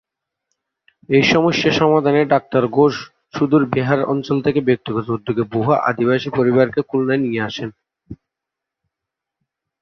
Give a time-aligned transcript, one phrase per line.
[1.09, 2.93] এই সমস্যার সমাধানে ডাক্তার ঘোষ
[3.33, 7.69] সুদূর বিহার অঞ্চল থেকে ব্যক্তিগত উদ্যোগে বহু আদিবাসী পরিবারকে খুলনায় নিয়ে আসেন।